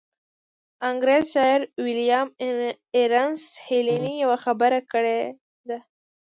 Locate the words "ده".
5.69-5.79